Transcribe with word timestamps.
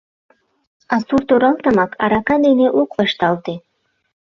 А 0.93 0.95
сурт 1.07 1.27
оралтымак 1.33 1.91
арака 2.03 2.35
дене 2.45 2.67
ок 2.81 2.89
вашталте. 2.97 3.53